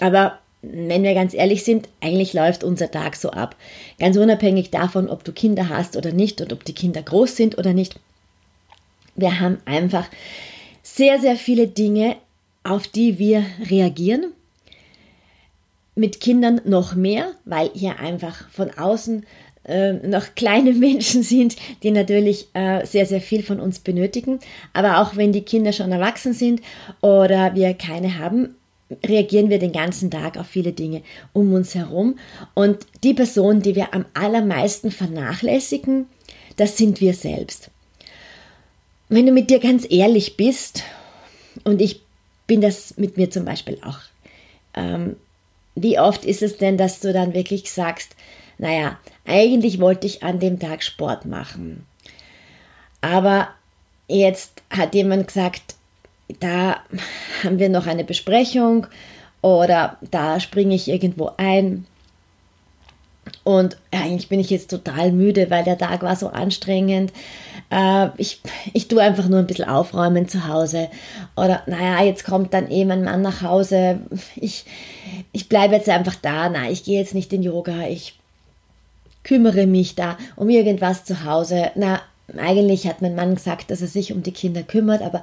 Aber 0.00 0.38
wenn 0.70 1.02
wir 1.02 1.14
ganz 1.14 1.34
ehrlich 1.34 1.64
sind, 1.64 1.88
eigentlich 2.00 2.32
läuft 2.32 2.64
unser 2.64 2.90
Tag 2.90 3.16
so 3.16 3.30
ab. 3.30 3.56
Ganz 3.98 4.16
unabhängig 4.16 4.70
davon, 4.70 5.08
ob 5.08 5.24
du 5.24 5.32
Kinder 5.32 5.68
hast 5.68 5.96
oder 5.96 6.12
nicht 6.12 6.40
und 6.40 6.52
ob 6.52 6.64
die 6.64 6.74
Kinder 6.74 7.02
groß 7.02 7.36
sind 7.36 7.58
oder 7.58 7.72
nicht. 7.72 7.98
Wir 9.14 9.40
haben 9.40 9.58
einfach 9.64 10.08
sehr, 10.82 11.18
sehr 11.18 11.36
viele 11.36 11.66
Dinge, 11.66 12.16
auf 12.64 12.86
die 12.86 13.18
wir 13.18 13.44
reagieren. 13.68 14.32
Mit 15.94 16.20
Kindern 16.20 16.60
noch 16.64 16.94
mehr, 16.94 17.32
weil 17.44 17.70
hier 17.74 17.98
einfach 17.98 18.48
von 18.50 18.70
außen 18.70 19.26
äh, 19.64 19.94
noch 19.94 20.26
kleine 20.36 20.72
Menschen 20.72 21.22
sind, 21.22 21.56
die 21.82 21.90
natürlich 21.90 22.48
äh, 22.54 22.84
sehr, 22.86 23.06
sehr 23.06 23.20
viel 23.20 23.42
von 23.42 23.60
uns 23.60 23.80
benötigen. 23.80 24.38
Aber 24.72 25.00
auch 25.00 25.16
wenn 25.16 25.32
die 25.32 25.42
Kinder 25.42 25.72
schon 25.72 25.92
erwachsen 25.92 26.32
sind 26.32 26.60
oder 27.00 27.54
wir 27.54 27.74
keine 27.74 28.18
haben, 28.18 28.54
reagieren 29.04 29.50
wir 29.50 29.58
den 29.58 29.72
ganzen 29.72 30.10
Tag 30.10 30.36
auf 30.36 30.46
viele 30.46 30.72
Dinge 30.72 31.02
um 31.32 31.52
uns 31.52 31.74
herum. 31.74 32.18
Und 32.54 32.86
die 33.04 33.14
Person, 33.14 33.60
die 33.60 33.74
wir 33.74 33.94
am 33.94 34.06
allermeisten 34.14 34.90
vernachlässigen, 34.90 36.06
das 36.56 36.76
sind 36.76 37.00
wir 37.00 37.14
selbst. 37.14 37.70
Wenn 39.08 39.26
du 39.26 39.32
mit 39.32 39.50
dir 39.50 39.58
ganz 39.58 39.86
ehrlich 39.88 40.36
bist, 40.36 40.82
und 41.64 41.80
ich 41.80 42.02
bin 42.46 42.60
das 42.60 42.96
mit 42.96 43.16
mir 43.16 43.30
zum 43.30 43.44
Beispiel 43.44 43.78
auch, 43.84 43.98
ähm, 44.74 45.16
wie 45.74 45.98
oft 45.98 46.24
ist 46.24 46.42
es 46.42 46.58
denn, 46.58 46.76
dass 46.76 47.00
du 47.00 47.12
dann 47.12 47.34
wirklich 47.34 47.70
sagst, 47.70 48.16
naja, 48.58 48.98
eigentlich 49.24 49.80
wollte 49.80 50.06
ich 50.06 50.22
an 50.22 50.40
dem 50.40 50.58
Tag 50.58 50.82
Sport 50.82 51.24
machen. 51.24 51.86
Aber 53.00 53.48
jetzt 54.08 54.62
hat 54.70 54.94
jemand 54.94 55.28
gesagt, 55.28 55.76
da 56.40 56.76
haben 57.44 57.58
wir 57.58 57.68
noch 57.68 57.86
eine 57.86 58.04
Besprechung 58.04 58.86
oder 59.42 59.96
da 60.10 60.40
springe 60.40 60.74
ich 60.74 60.88
irgendwo 60.88 61.30
ein. 61.36 61.86
Und 63.44 63.76
eigentlich 63.90 64.28
bin 64.28 64.40
ich 64.40 64.50
jetzt 64.50 64.70
total 64.70 65.12
müde, 65.12 65.50
weil 65.50 65.64
der 65.64 65.78
Tag 65.78 66.02
war 66.02 66.16
so 66.16 66.28
anstrengend. 66.28 67.12
Äh, 67.70 68.08
ich, 68.16 68.40
ich 68.72 68.88
tue 68.88 69.02
einfach 69.02 69.28
nur 69.28 69.38
ein 69.38 69.46
bisschen 69.46 69.68
aufräumen 69.68 70.28
zu 70.28 70.48
Hause. 70.48 70.88
Oder 71.36 71.62
naja, 71.66 72.02
jetzt 72.04 72.24
kommt 72.24 72.54
dann 72.54 72.70
eh 72.70 72.84
mein 72.84 73.04
Mann 73.04 73.22
nach 73.22 73.42
Hause. 73.42 74.00
Ich, 74.36 74.64
ich 75.32 75.48
bleibe 75.48 75.74
jetzt 75.74 75.88
einfach 75.88 76.14
da. 76.14 76.48
Nein, 76.48 76.72
ich 76.72 76.84
gehe 76.84 76.98
jetzt 76.98 77.14
nicht 77.14 77.32
in 77.32 77.42
Yoga. 77.42 77.86
Ich 77.88 78.18
kümmere 79.24 79.66
mich 79.66 79.94
da 79.94 80.16
um 80.36 80.48
irgendwas 80.48 81.04
zu 81.04 81.24
Hause. 81.24 81.70
Na, 81.74 82.00
eigentlich 82.36 82.86
hat 82.86 83.02
mein 83.02 83.14
Mann 83.14 83.34
gesagt, 83.34 83.70
dass 83.70 83.82
er 83.82 83.88
sich 83.88 84.12
um 84.12 84.22
die 84.22 84.32
Kinder 84.32 84.62
kümmert, 84.62 85.02
aber 85.02 85.22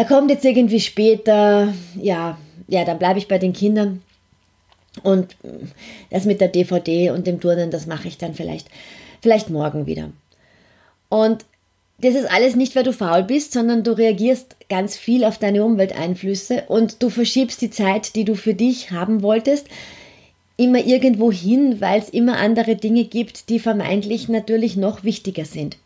er 0.00 0.06
kommt 0.06 0.30
jetzt 0.30 0.46
irgendwie 0.46 0.80
später, 0.80 1.74
ja, 1.94 2.38
ja, 2.68 2.84
dann 2.86 2.98
bleibe 2.98 3.18
ich 3.18 3.28
bei 3.28 3.36
den 3.36 3.52
Kindern. 3.52 4.00
Und 5.02 5.36
das 6.08 6.24
mit 6.24 6.40
der 6.40 6.48
DVD 6.48 7.10
und 7.10 7.26
dem 7.26 7.38
Turnen, 7.38 7.70
das 7.70 7.86
mache 7.86 8.08
ich 8.08 8.16
dann 8.16 8.32
vielleicht, 8.32 8.68
vielleicht 9.20 9.50
morgen 9.50 9.84
wieder. 9.84 10.08
Und 11.10 11.44
das 11.98 12.14
ist 12.14 12.30
alles 12.30 12.56
nicht, 12.56 12.74
weil 12.76 12.82
du 12.82 12.94
faul 12.94 13.24
bist, 13.24 13.52
sondern 13.52 13.84
du 13.84 13.92
reagierst 13.92 14.56
ganz 14.70 14.96
viel 14.96 15.22
auf 15.22 15.36
deine 15.36 15.62
Umwelteinflüsse 15.66 16.64
und 16.68 17.02
du 17.02 17.10
verschiebst 17.10 17.60
die 17.60 17.70
Zeit, 17.70 18.16
die 18.16 18.24
du 18.24 18.36
für 18.36 18.54
dich 18.54 18.92
haben 18.92 19.20
wolltest, 19.20 19.66
immer 20.56 20.78
irgendwo 20.78 21.30
hin, 21.30 21.82
weil 21.82 22.00
es 22.00 22.08
immer 22.08 22.38
andere 22.38 22.74
Dinge 22.74 23.04
gibt, 23.04 23.50
die 23.50 23.58
vermeintlich 23.58 24.30
natürlich 24.30 24.78
noch 24.78 25.04
wichtiger 25.04 25.44
sind. 25.44 25.76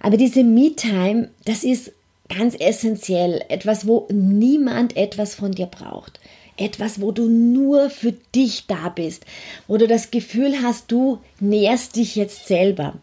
Aber 0.00 0.18
diese 0.18 0.44
Me-Time, 0.44 1.30
das 1.46 1.64
ist 1.64 1.92
ganz 2.28 2.54
essentiell, 2.58 3.42
etwas, 3.48 3.86
wo 3.86 4.06
niemand 4.10 4.96
etwas 4.96 5.34
von 5.34 5.52
dir 5.52 5.66
braucht. 5.66 6.20
Etwas, 6.56 7.00
wo 7.00 7.12
du 7.12 7.28
nur 7.28 7.90
für 7.90 8.12
dich 8.34 8.66
da 8.66 8.88
bist, 8.88 9.26
wo 9.68 9.76
du 9.76 9.86
das 9.86 10.10
Gefühl 10.10 10.62
hast, 10.62 10.90
du 10.90 11.18
nährst 11.38 11.96
dich 11.96 12.16
jetzt 12.16 12.46
selber. 12.46 12.94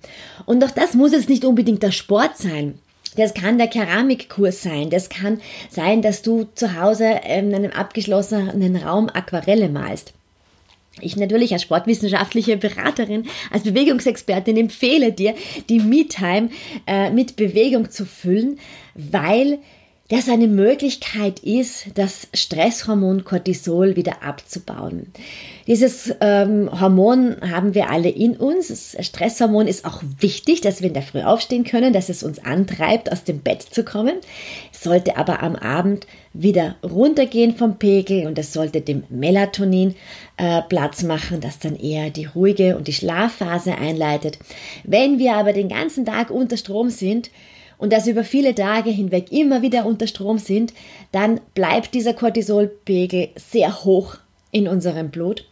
Und 0.46 0.63
auch 0.63 0.72
das 0.72 0.96
muss 0.96 1.12
jetzt 1.12 1.30
nicht 1.30 1.46
unbedingt 1.46 1.84
der 1.84 1.92
Sport 1.92 2.38
sein. 2.38 2.80
Das 3.15 3.36
kann 3.36 3.60
der 3.60 3.68
Keramikkurs 3.68 4.63
sein. 4.63 4.89
Das 4.89 5.10
kann 5.10 5.39
sein, 5.70 6.01
dass 6.01 6.24
du 6.24 6.48
zu 6.56 6.80
Hause 6.80 7.20
in 7.24 7.53
einem 7.53 7.72
abgeschlossenen 7.72 8.75
Raum 8.75 9.08
Aquarelle 9.08 9.70
malst. 9.70 10.13
Ich 11.02 11.16
natürlich 11.16 11.54
als 11.54 11.64
sportwissenschaftliche 11.64 12.58
Beraterin, 12.58 13.26
als 13.52 13.64
Bewegungsexpertin 13.64 14.58
empfehle 14.58 15.12
dir, 15.12 15.34
die 15.70 15.80
Me-Time 15.80 16.50
äh, 16.86 17.10
mit 17.10 17.36
Bewegung 17.36 17.90
zu 17.90 18.06
füllen, 18.06 18.60
weil 18.94 19.60
das 20.13 20.29
eine 20.29 20.48
Möglichkeit 20.48 21.39
ist, 21.39 21.86
das 21.96 22.27
Stresshormon 22.36 23.24
Cortisol 23.24 23.96
wieder 23.96 24.22
abzubauen. 24.22 25.08
Dieses 25.65 26.13
ähm, 26.22 26.70
Hormon 26.79 27.38
haben 27.41 27.74
wir 27.74 27.89
alle 27.89 28.10
in 28.10 28.38
uns. 28.38 28.67
Das 28.67 28.96
Stresshormon 29.03 29.67
ist 29.67 29.86
auch 29.86 30.03
wichtig, 30.20 30.62
dass 30.62 30.82
wir 30.82 30.89
in 30.89 30.93
der 30.93 31.01
Früh 31.01 31.22
aufstehen 31.24 31.63
können, 31.63 31.93
dass 31.93 32.10
es 32.10 32.22
uns 32.22 32.38
antreibt, 32.38 33.12
aus 33.12 33.24
dem 33.24 33.39
Bett 33.39 33.63
zu 33.63 33.84
kommen. 33.84 34.13
Es 34.72 34.84
sollte 34.84 35.17
aber 35.17 35.41
am 35.41 35.55
Abend 35.55 36.05
wieder 36.34 36.75
runtergehen 36.84 37.55
vom 37.55 37.79
Pegel 37.79 38.27
und 38.27 38.38
es 38.38 38.53
sollte 38.53 38.82
dem 38.82 39.03
Melatonin 39.10 39.96
äh, 40.38 40.62
Platz 40.62 41.01
machen, 41.01 41.41
das 41.41 41.58
dann 41.58 41.75
eher 41.75 42.12
die 42.12 42.25
ruhige 42.25 42.77
und 42.77 42.88
die 42.88 42.93
Schlafphase 42.93 43.75
einleitet. 43.75 44.38
Wenn 44.84 45.17
wir 45.17 45.34
aber 45.36 45.53
den 45.53 45.70
ganzen 45.70 46.05
Tag 46.05 46.29
unter 46.29 46.58
Strom 46.58 46.91
sind, 46.91 47.32
und 47.77 47.94
das 47.94 48.08
über 48.08 48.24
viele 48.24 48.56
Tage 48.56 48.89
hinweg 48.89 49.32
immer 49.32 49.62
wieder 49.62 49.86
unter 49.86 50.08
Strom 50.08 50.38
sind, 50.38 50.74
dann 51.12 51.39
bleibt 51.53 51.94
dieser 51.94 52.13
Cortisolpegel 52.13 53.30
sehr 53.36 53.84
hoch 53.84 54.18
in 54.51 54.68
unserem 54.68 55.10
Blut 55.10 55.46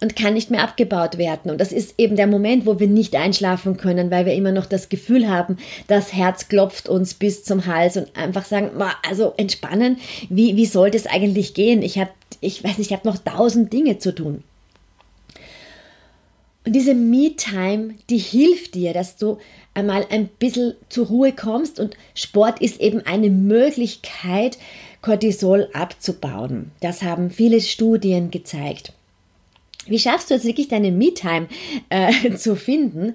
und 0.00 0.16
kann 0.16 0.34
nicht 0.34 0.50
mehr 0.50 0.62
abgebaut 0.62 1.18
werden. 1.18 1.50
Und 1.50 1.60
das 1.60 1.72
ist 1.72 1.94
eben 1.98 2.16
der 2.16 2.26
Moment, 2.26 2.66
wo 2.66 2.78
wir 2.78 2.86
nicht 2.86 3.16
einschlafen 3.16 3.76
können, 3.76 4.10
weil 4.10 4.26
wir 4.26 4.34
immer 4.34 4.52
noch 4.52 4.66
das 4.66 4.88
Gefühl 4.88 5.28
haben, 5.28 5.56
das 5.86 6.12
Herz 6.12 6.48
klopft 6.48 6.88
uns 6.88 7.14
bis 7.14 7.44
zum 7.44 7.66
Hals 7.66 7.96
und 7.96 8.16
einfach 8.16 8.44
sagen, 8.44 8.70
also 9.08 9.34
entspannen, 9.36 9.98
wie, 10.28 10.56
wie 10.56 10.66
soll 10.66 10.90
das 10.90 11.06
eigentlich 11.06 11.54
gehen? 11.54 11.82
Ich 11.82 11.98
habe, 11.98 12.10
ich 12.40 12.62
weiß 12.62 12.78
nicht, 12.78 12.90
ich 12.90 12.96
habe 12.96 13.08
noch 13.08 13.18
tausend 13.18 13.72
Dinge 13.72 13.98
zu 13.98 14.14
tun. 14.14 14.44
Und 16.68 16.74
diese 16.74 16.94
Me-Time, 16.94 17.94
die 18.10 18.18
hilft 18.18 18.74
dir, 18.74 18.92
dass 18.92 19.16
du 19.16 19.38
einmal 19.72 20.04
ein 20.10 20.28
bisschen 20.28 20.74
zur 20.90 21.06
Ruhe 21.06 21.32
kommst 21.32 21.80
und 21.80 21.96
Sport 22.14 22.60
ist 22.60 22.78
eben 22.78 23.00
eine 23.06 23.30
Möglichkeit, 23.30 24.58
Cortisol 25.00 25.70
abzubauen. 25.72 26.70
Das 26.82 27.02
haben 27.02 27.30
viele 27.30 27.62
Studien 27.62 28.30
gezeigt. 28.30 28.92
Wie 29.86 29.98
schaffst 29.98 30.30
du 30.30 30.34
es 30.34 30.44
wirklich 30.44 30.68
deine 30.68 30.92
Me-Time 30.92 31.48
äh, 31.88 32.34
zu 32.36 32.54
finden? 32.54 33.14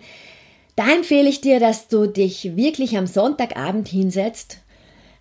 Da 0.76 0.92
empfehle 0.92 1.30
ich 1.30 1.40
dir, 1.40 1.60
dass 1.60 1.88
du 1.88 2.08
dich 2.08 2.56
wirklich 2.56 2.98
am 2.98 3.06
Sonntagabend 3.06 3.88
hinsetzt 3.88 4.62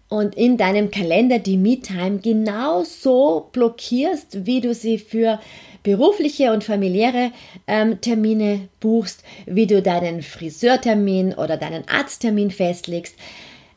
und 0.08 0.36
in 0.36 0.56
deinem 0.56 0.90
Kalender 0.90 1.38
die 1.38 1.58
Me-Time 1.58 2.20
genau 2.20 2.82
so 2.84 3.50
blockierst, 3.52 4.46
wie 4.46 4.62
du 4.62 4.72
sie 4.72 4.96
für 4.96 5.38
berufliche 5.82 6.52
und 6.52 6.64
familiäre 6.64 7.32
ähm, 7.66 8.00
Termine 8.00 8.68
buchst, 8.80 9.22
wie 9.46 9.66
du 9.66 9.82
deinen 9.82 10.22
Friseurtermin 10.22 11.34
oder 11.34 11.56
deinen 11.56 11.86
Arzttermin 11.88 12.50
festlegst, 12.50 13.16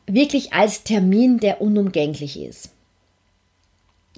wirklich 0.06 0.52
als 0.52 0.84
Termin, 0.84 1.38
der 1.38 1.60
unumgänglich 1.60 2.40
ist. 2.40 2.70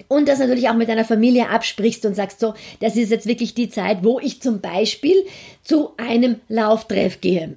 Und 0.07 0.29
das 0.29 0.39
natürlich 0.39 0.69
auch 0.69 0.75
mit 0.75 0.87
deiner 0.87 1.03
Familie 1.03 1.49
absprichst 1.49 2.05
und 2.05 2.15
sagst 2.15 2.39
so, 2.39 2.53
das 2.79 2.95
ist 2.95 3.11
jetzt 3.11 3.27
wirklich 3.27 3.53
die 3.53 3.69
Zeit, 3.69 4.03
wo 4.03 4.19
ich 4.19 4.41
zum 4.41 4.61
Beispiel 4.61 5.25
zu 5.61 5.91
einem 5.97 6.37
Lauftreff 6.47 7.19
gehe. 7.19 7.55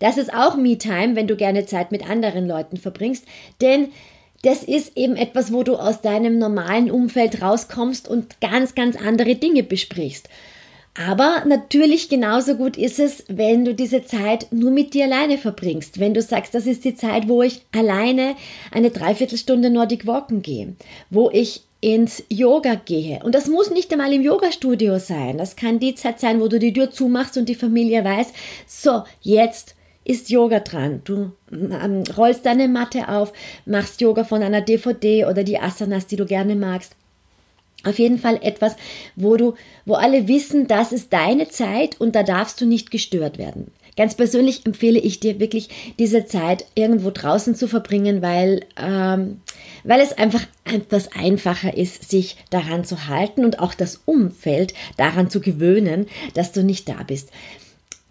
Das 0.00 0.16
ist 0.16 0.32
auch 0.32 0.56
Me-Time, 0.56 1.14
wenn 1.14 1.26
du 1.26 1.36
gerne 1.36 1.66
Zeit 1.66 1.92
mit 1.92 2.08
anderen 2.08 2.48
Leuten 2.48 2.78
verbringst, 2.78 3.26
denn 3.60 3.88
das 4.42 4.62
ist 4.62 4.96
eben 4.96 5.16
etwas, 5.16 5.52
wo 5.52 5.62
du 5.62 5.76
aus 5.76 6.00
deinem 6.00 6.38
normalen 6.38 6.90
Umfeld 6.90 7.42
rauskommst 7.42 8.08
und 8.08 8.40
ganz, 8.40 8.74
ganz 8.74 8.96
andere 8.96 9.34
Dinge 9.34 9.62
besprichst. 9.62 10.28
Aber 10.94 11.44
natürlich 11.46 12.08
genauso 12.08 12.56
gut 12.56 12.76
ist 12.76 12.98
es, 12.98 13.24
wenn 13.28 13.64
du 13.64 13.74
diese 13.74 14.04
Zeit 14.04 14.48
nur 14.50 14.70
mit 14.70 14.92
dir 14.92 15.04
alleine 15.04 15.38
verbringst. 15.38 16.00
Wenn 16.00 16.14
du 16.14 16.20
sagst, 16.22 16.54
das 16.54 16.66
ist 16.66 16.84
die 16.84 16.94
Zeit, 16.94 17.28
wo 17.28 17.42
ich 17.42 17.62
alleine 17.72 18.34
eine 18.72 18.90
Dreiviertelstunde 18.90 19.70
Nordic 19.70 20.06
Walken 20.06 20.42
gehe, 20.42 20.74
wo 21.08 21.30
ich 21.30 21.62
ins 21.80 22.24
Yoga 22.28 22.74
gehe. 22.74 23.20
Und 23.22 23.34
das 23.34 23.46
muss 23.46 23.70
nicht 23.70 23.92
einmal 23.92 24.12
im 24.12 24.22
Yoga-Studio 24.22 24.98
sein. 24.98 25.38
Das 25.38 25.56
kann 25.56 25.78
die 25.78 25.94
Zeit 25.94 26.20
sein, 26.20 26.40
wo 26.40 26.48
du 26.48 26.58
die 26.58 26.72
Tür 26.72 26.90
zumachst 26.90 27.36
und 27.36 27.48
die 27.48 27.54
Familie 27.54 28.04
weiß, 28.04 28.32
so, 28.66 29.04
jetzt 29.22 29.76
ist 30.04 30.30
Yoga 30.30 30.60
dran. 30.60 31.02
Du 31.04 31.32
ähm, 31.52 32.02
rollst 32.16 32.46
deine 32.46 32.68
Matte 32.68 33.08
auf, 33.08 33.32
machst 33.66 34.00
Yoga 34.00 34.24
von 34.24 34.42
einer 34.42 34.60
DVD 34.60 35.26
oder 35.26 35.44
die 35.44 35.58
Asanas, 35.58 36.06
die 36.06 36.16
du 36.16 36.26
gerne 36.26 36.56
magst. 36.56 36.96
Auf 37.84 37.98
jeden 37.98 38.18
Fall 38.18 38.38
etwas, 38.42 38.76
wo 39.16 39.36
du, 39.36 39.54
wo 39.86 39.94
alle 39.94 40.28
wissen, 40.28 40.66
das 40.66 40.92
ist 40.92 41.12
deine 41.12 41.48
Zeit 41.48 41.98
und 41.98 42.14
da 42.14 42.22
darfst 42.22 42.60
du 42.60 42.66
nicht 42.66 42.90
gestört 42.90 43.38
werden. 43.38 43.72
Ganz 43.96 44.14
persönlich 44.14 44.64
empfehle 44.66 44.98
ich 44.98 45.20
dir 45.20 45.40
wirklich, 45.40 45.68
diese 45.98 46.24
Zeit 46.24 46.64
irgendwo 46.74 47.10
draußen 47.10 47.54
zu 47.54 47.68
verbringen, 47.68 48.22
weil, 48.22 48.64
ähm, 48.76 49.40
weil 49.84 50.00
es 50.00 50.16
einfach 50.16 50.42
etwas 50.64 51.12
einfacher 51.12 51.76
ist, 51.76 52.08
sich 52.08 52.36
daran 52.50 52.84
zu 52.84 53.08
halten 53.08 53.44
und 53.44 53.58
auch 53.58 53.74
das 53.74 54.00
Umfeld 54.04 54.74
daran 54.96 55.28
zu 55.28 55.40
gewöhnen, 55.40 56.06
dass 56.34 56.52
du 56.52 56.62
nicht 56.62 56.88
da 56.88 57.02
bist. 57.02 57.30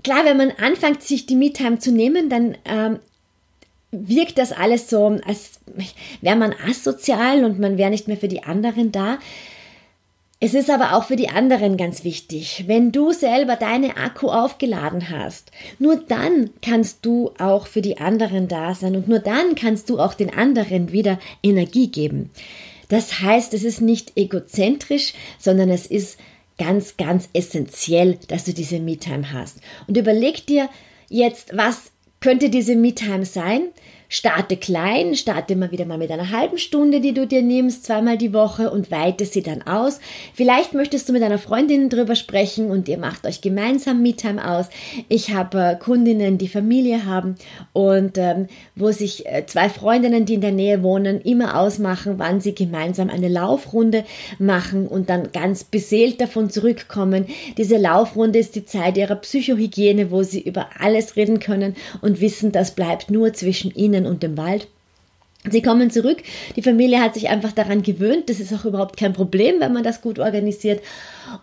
Klar, 0.03 0.25
wenn 0.25 0.37
man 0.37 0.51
anfängt, 0.51 1.03
sich 1.03 1.25
die 1.25 1.35
Me-Time 1.35 1.79
zu 1.79 1.91
nehmen, 1.91 2.29
dann 2.29 2.57
ähm, 2.65 2.99
wirkt 3.91 4.37
das 4.37 4.51
alles 4.51 4.89
so, 4.89 5.19
als 5.25 5.59
wäre 6.21 6.35
man 6.35 6.53
asozial 6.67 7.43
und 7.43 7.59
man 7.59 7.77
wäre 7.77 7.89
nicht 7.89 8.07
mehr 8.07 8.17
für 8.17 8.27
die 8.27 8.43
anderen 8.43 8.91
da. 8.91 9.19
Es 10.41 10.53
ist 10.53 10.69
aber 10.69 10.93
auch 10.93 11.03
für 11.03 11.17
die 11.17 11.27
anderen 11.27 11.75
ganz 11.75 12.05
wichtig, 12.05 12.63
wenn 12.65 12.93
du 12.93 13.11
selber 13.11 13.57
deine 13.57 13.97
Akku 13.97 14.29
aufgeladen 14.29 15.09
hast, 15.09 15.51
nur 15.79 15.97
dann 15.97 16.51
kannst 16.61 17.05
du 17.05 17.33
auch 17.39 17.67
für 17.67 17.81
die 17.81 17.97
anderen 17.97 18.47
da 18.47 18.73
sein 18.73 18.95
und 18.95 19.09
nur 19.09 19.19
dann 19.19 19.55
kannst 19.55 19.89
du 19.89 19.99
auch 19.99 20.13
den 20.13 20.33
anderen 20.33 20.93
wieder 20.93 21.19
Energie 21.43 21.87
geben. 21.87 22.29
Das 22.87 23.19
heißt, 23.19 23.53
es 23.53 23.65
ist 23.65 23.81
nicht 23.81 24.13
egozentrisch, 24.15 25.13
sondern 25.39 25.69
es 25.69 25.85
ist 25.85 26.17
ganz, 26.59 26.97
ganz 26.97 27.29
essentiell, 27.33 28.19
dass 28.27 28.45
du 28.45 28.53
diese 28.53 28.79
Me-Time 28.79 29.33
hast. 29.33 29.61
Und 29.87 29.97
überleg 29.97 30.45
dir 30.45 30.69
jetzt, 31.09 31.57
was 31.57 31.91
könnte 32.19 32.49
diese 32.49 32.75
Me-Time 32.75 33.25
sein? 33.25 33.69
Starte 34.11 34.57
klein, 34.57 35.13
starte 35.13 35.55
mal 35.55 35.69
wieder 35.69 35.85
mal 35.85 35.99
mit 35.99 36.09
einer 36.09 36.31
halben 36.31 36.57
Stunde, 36.57 36.99
die 36.99 37.13
du 37.13 37.27
dir 37.27 37.43
nimmst, 37.43 37.85
zweimal 37.85 38.17
die 38.17 38.33
Woche 38.33 38.71
und 38.71 38.89
weite 38.89 39.23
sie 39.25 39.43
dann 39.43 39.61
aus. 39.61 39.99
Vielleicht 40.33 40.73
möchtest 40.73 41.07
du 41.07 41.13
mit 41.13 41.21
einer 41.21 41.37
Freundin 41.37 41.89
drüber 41.89 42.15
sprechen 42.15 42.71
und 42.71 42.87
ihr 42.87 42.97
macht 42.97 43.27
euch 43.27 43.41
gemeinsam 43.41 44.01
Me-Time 44.01 44.43
aus. 44.43 44.65
Ich 45.09 45.31
habe 45.31 45.59
äh, 45.59 45.75
Kundinnen, 45.75 46.39
die 46.39 46.47
Familie 46.47 47.05
haben 47.05 47.35
und 47.71 48.17
ähm, 48.17 48.47
wo 48.75 48.91
sich 48.91 49.27
äh, 49.27 49.45
zwei 49.45 49.69
Freundinnen, 49.69 50.25
die 50.25 50.33
in 50.33 50.41
der 50.41 50.53
Nähe 50.53 50.81
wohnen, 50.81 51.21
immer 51.21 51.59
ausmachen, 51.59 52.15
wann 52.17 52.41
sie 52.41 52.55
gemeinsam 52.55 53.11
eine 53.11 53.27
Laufrunde 53.27 54.05
machen 54.39 54.87
und 54.87 55.11
dann 55.11 55.31
ganz 55.33 55.63
beseelt 55.63 56.19
davon 56.19 56.49
zurückkommen. 56.49 57.27
Diese 57.59 57.77
Laufrunde 57.77 58.39
ist 58.39 58.55
die 58.55 58.65
Zeit 58.65 58.97
ihrer 58.97 59.17
Psychohygiene, 59.17 60.09
wo 60.09 60.23
sie 60.23 60.41
über 60.41 60.69
alles 60.79 61.15
reden 61.15 61.39
können 61.39 61.75
und 62.01 62.21
wissen, 62.21 62.51
das 62.51 62.71
bleibt 62.71 63.11
nur 63.11 63.33
zwischen 63.33 63.69
ihnen 63.75 63.98
Bienen 63.99 64.11
und 64.11 64.23
dem 64.23 64.37
Wald. 64.37 64.67
Sie 65.49 65.61
kommen 65.61 65.89
zurück, 65.89 66.21
die 66.57 66.61
Familie 66.61 66.99
hat 66.99 67.13
sich 67.13 67.29
einfach 67.29 67.53
daran 67.53 67.81
gewöhnt, 67.81 68.29
das 68.29 68.41
ist 68.41 68.53
auch 68.53 68.65
überhaupt 68.65 68.97
kein 68.97 69.13
Problem, 69.13 69.61
wenn 69.61 69.71
man 69.71 69.83
das 69.83 70.01
gut 70.01 70.19
organisiert 70.19 70.83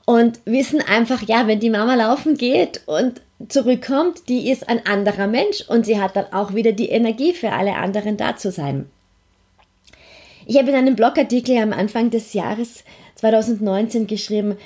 und 0.05 0.39
wissen 0.45 0.83
einfach, 0.83 1.23
ja, 1.23 1.47
wenn 1.47 1.61
die 1.61 1.71
Mama 1.71 1.95
laufen 1.95 2.37
geht 2.37 2.83
und 2.85 3.23
zurückkommt, 3.49 4.29
die 4.29 4.51
ist 4.51 4.69
ein 4.69 4.85
anderer 4.85 5.29
Mensch 5.29 5.63
und 5.67 5.87
sie 5.87 5.99
hat 5.99 6.15
dann 6.15 6.31
auch 6.31 6.55
wieder 6.55 6.73
die 6.73 6.91
Energie 6.91 7.33
für 7.33 7.53
alle 7.53 7.75
anderen 7.75 8.19
da 8.19 8.37
zu 8.37 8.51
sein. 8.51 8.85
Ich 10.45 10.59
habe 10.59 10.69
in 10.69 10.77
einem 10.77 10.95
Blogartikel 10.95 11.57
am 11.57 11.73
Anfang 11.73 12.11
des 12.11 12.35
Jahres 12.35 12.85
2019 13.15 14.07
geschrieben, 14.07 14.57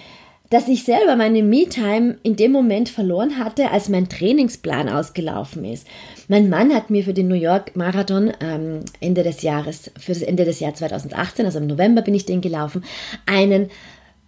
dass 0.50 0.66
ich 0.66 0.84
selber 0.84 1.14
meine 1.14 1.42
Me-Time 1.42 2.18
in 2.24 2.34
dem 2.34 2.50
Moment 2.50 2.88
verloren 2.88 3.38
hatte, 3.38 3.70
als 3.70 3.88
mein 3.88 4.08
Trainingsplan 4.08 4.88
ausgelaufen 4.88 5.64
ist. 5.64 5.86
Mein 6.26 6.50
Mann 6.50 6.74
hat 6.74 6.90
mir 6.90 7.04
für 7.04 7.14
den 7.14 7.28
New 7.28 7.36
York 7.36 7.76
Marathon 7.76 8.32
ähm, 8.40 8.80
Ende 9.00 9.22
des 9.22 9.42
Jahres, 9.42 9.92
für 9.98 10.12
das 10.12 10.22
Ende 10.22 10.44
des 10.44 10.58
Jahres 10.58 10.80
2018, 10.80 11.46
also 11.46 11.58
im 11.58 11.68
November 11.68 12.02
bin 12.02 12.14
ich 12.14 12.26
den 12.26 12.40
gelaufen, 12.40 12.84
einen 13.26 13.70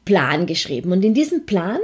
Plan 0.05 0.47
geschrieben. 0.47 0.93
Und 0.93 1.05
in 1.05 1.13
diesem 1.15 1.45
Plan 1.45 1.79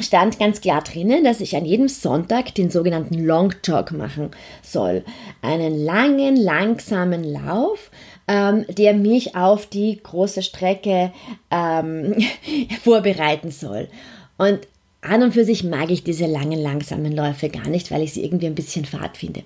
stand 0.00 0.40
ganz 0.40 0.60
klar 0.60 0.82
drinnen, 0.82 1.22
dass 1.22 1.40
ich 1.40 1.56
an 1.56 1.64
jedem 1.64 1.88
Sonntag 1.88 2.54
den 2.56 2.70
sogenannten 2.70 3.24
Long 3.24 3.54
Talk 3.62 3.92
machen 3.92 4.32
soll. 4.62 5.04
Einen 5.40 5.84
langen, 5.84 6.36
langsamen 6.36 7.22
Lauf 7.22 7.90
ähm, 8.26 8.64
der 8.68 8.94
mich 8.94 9.36
auf 9.36 9.66
die 9.66 10.00
große 10.02 10.42
Strecke 10.42 11.12
ähm, 11.50 12.16
vorbereiten 12.82 13.50
soll. 13.50 13.88
Und 14.36 14.60
an 15.00 15.22
und 15.22 15.32
für 15.32 15.44
sich 15.44 15.64
mag 15.64 15.90
ich 15.90 16.02
diese 16.02 16.26
langen, 16.26 16.60
langsamen 16.60 17.14
Läufe 17.14 17.50
gar 17.50 17.68
nicht, 17.68 17.90
weil 17.90 18.02
ich 18.02 18.14
sie 18.14 18.24
irgendwie 18.24 18.46
ein 18.46 18.54
bisschen 18.54 18.86
fad 18.86 19.16
finde. 19.16 19.42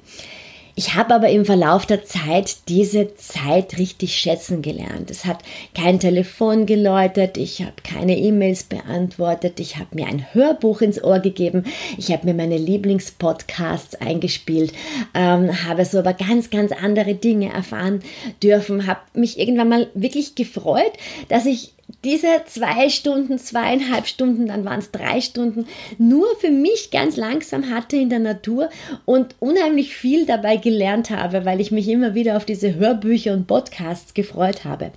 Ich 0.78 0.94
habe 0.94 1.12
aber 1.12 1.28
im 1.28 1.44
Verlauf 1.44 1.86
der 1.86 2.04
Zeit 2.04 2.68
diese 2.68 3.12
Zeit 3.16 3.78
richtig 3.78 4.16
schätzen 4.16 4.62
gelernt. 4.62 5.10
Es 5.10 5.24
hat 5.24 5.40
kein 5.74 5.98
Telefon 5.98 6.66
geläutet, 6.66 7.36
ich 7.36 7.62
habe 7.62 7.72
keine 7.82 8.16
E-Mails 8.16 8.62
beantwortet, 8.62 9.58
ich 9.58 9.78
habe 9.78 9.96
mir 9.96 10.06
ein 10.06 10.32
Hörbuch 10.32 10.80
ins 10.80 11.02
Ohr 11.02 11.18
gegeben, 11.18 11.64
ich 11.96 12.12
habe 12.12 12.26
mir 12.26 12.34
meine 12.34 12.58
Lieblingspodcasts 12.58 13.96
eingespielt, 13.96 14.72
ähm, 15.14 15.50
habe 15.66 15.84
so 15.84 15.98
aber 15.98 16.12
ganz, 16.12 16.48
ganz 16.48 16.70
andere 16.70 17.16
Dinge 17.16 17.52
erfahren 17.52 17.98
dürfen, 18.40 18.86
habe 18.86 19.00
mich 19.14 19.36
irgendwann 19.36 19.70
mal 19.70 19.88
wirklich 19.94 20.36
gefreut, 20.36 20.92
dass 21.28 21.44
ich 21.44 21.72
diese 22.04 22.28
zwei 22.46 22.90
Stunden, 22.90 23.38
zweieinhalb 23.38 24.06
Stunden, 24.06 24.46
dann 24.46 24.64
waren 24.64 24.78
es 24.78 24.90
drei 24.90 25.20
Stunden, 25.20 25.66
nur 25.96 26.26
für 26.38 26.50
mich 26.50 26.90
ganz 26.90 27.16
langsam 27.16 27.70
hatte 27.70 27.96
in 27.96 28.10
der 28.10 28.18
Natur 28.18 28.68
und 29.04 29.34
unheimlich 29.40 29.94
viel 29.96 30.26
dabei 30.26 30.56
gelernt 30.56 31.10
habe, 31.10 31.44
weil 31.44 31.60
ich 31.60 31.70
mich 31.70 31.88
immer 31.88 32.14
wieder 32.14 32.36
auf 32.36 32.44
diese 32.44 32.74
Hörbücher 32.74 33.32
und 33.32 33.46
Podcasts 33.46 34.14
gefreut 34.14 34.64
habe. 34.64 34.92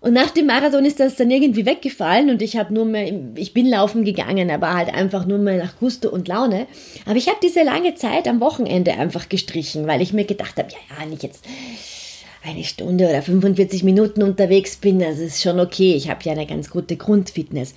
Und 0.00 0.12
nach 0.12 0.30
dem 0.30 0.46
Marathon 0.46 0.84
ist 0.84 1.00
das 1.00 1.16
dann 1.16 1.30
irgendwie 1.30 1.66
weggefallen 1.66 2.30
und 2.30 2.40
ich 2.40 2.56
habe 2.56 2.72
nur 2.72 2.84
mehr, 2.84 3.12
ich 3.34 3.54
bin 3.54 3.68
laufen 3.68 4.04
gegangen, 4.04 4.50
aber 4.50 4.74
halt 4.74 4.94
einfach 4.94 5.26
nur 5.26 5.38
mehr 5.38 5.56
nach 5.56 5.78
Gusto 5.80 6.10
und 6.10 6.28
Laune. 6.28 6.68
Aber 7.06 7.16
ich 7.16 7.26
habe 7.28 7.38
diese 7.42 7.64
lange 7.64 7.96
Zeit 7.96 8.28
am 8.28 8.40
Wochenende 8.40 8.92
einfach 8.92 9.28
gestrichen, 9.28 9.88
weil 9.88 10.02
ich 10.02 10.12
mir 10.12 10.24
gedacht 10.24 10.58
habe, 10.58 10.68
ja, 10.70 11.00
ja, 11.00 11.06
nicht 11.06 11.24
jetzt 11.24 11.44
eine 12.46 12.64
Stunde 12.64 13.08
oder 13.08 13.22
45 13.22 13.82
Minuten 13.82 14.22
unterwegs 14.22 14.76
bin, 14.76 15.00
das 15.00 15.18
ist 15.18 15.42
schon 15.42 15.60
okay. 15.60 15.94
Ich 15.94 16.08
habe 16.08 16.20
ja 16.22 16.32
eine 16.32 16.46
ganz 16.46 16.70
gute 16.70 16.96
Grundfitness. 16.96 17.74